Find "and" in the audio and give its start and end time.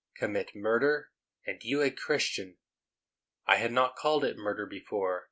1.45-1.63